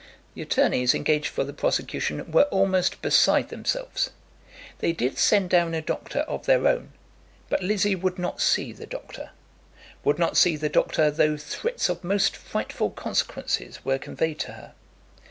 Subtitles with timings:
[0.33, 4.09] The attorneys engaged for the prosecution were almost beside themselves.
[4.79, 6.93] They did send down a doctor of their own,
[7.49, 9.29] but Lizzie would not see the doctor,
[10.03, 14.73] would not see the doctor though threats of most frightful consequences were conveyed to her.